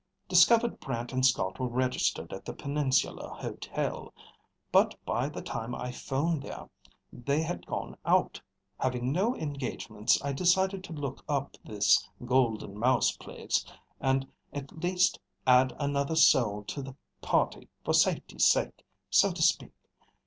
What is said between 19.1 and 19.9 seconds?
so to speak.